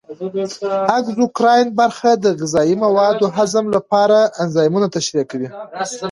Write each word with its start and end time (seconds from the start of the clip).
اګزوکراین 0.97 1.67
برخه 1.79 2.09
د 2.23 2.25
غذایي 2.39 2.75
موادو 2.83 3.17
د 3.31 3.33
هضم 3.37 3.65
لپاره 3.75 4.17
انزایمونه 4.43 4.87
ترشح 4.95 5.21
کوي. 5.31 5.47